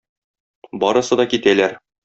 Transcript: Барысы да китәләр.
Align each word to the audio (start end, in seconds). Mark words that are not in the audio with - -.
Барысы 0.85 1.21
да 1.21 1.29
китәләр. 1.35 1.81